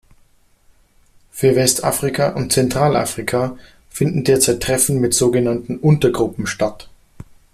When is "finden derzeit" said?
3.91-4.59